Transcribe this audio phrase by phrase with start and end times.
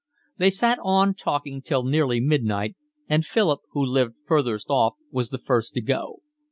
[0.39, 2.75] They sat on talking till nearly midnight,
[3.07, 6.21] and Philip, who lived furthest off, was the first to go.